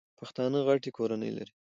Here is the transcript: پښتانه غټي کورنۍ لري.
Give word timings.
پښتانه 0.19 0.59
غټي 0.67 0.91
کورنۍ 0.97 1.31
لري. 1.37 1.53